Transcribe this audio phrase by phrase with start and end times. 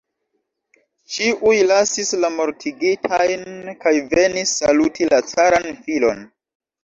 [1.15, 3.45] Ĉiuj lasis la mortigitajn
[3.83, 6.25] kaj venis saluti la caran filon.